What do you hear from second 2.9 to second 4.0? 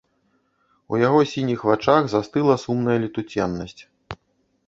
летуценнасць.